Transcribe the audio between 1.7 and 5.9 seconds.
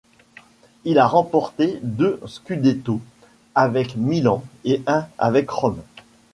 deux scudetto avec Milan et un avec Rome.